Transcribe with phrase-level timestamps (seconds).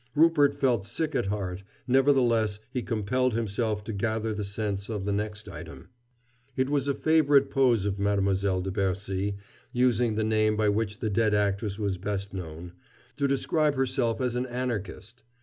[0.15, 5.11] Rupert felt sick at heart; nevertheless he compelled himself to gather the sense of the
[5.11, 5.89] next item:
[6.57, 9.35] It was a favorite pose of Mademoiselle de Bercy
[9.71, 12.73] using the name by which the dead actress was best known
[13.17, 15.21] to describe herself as an Anarchist.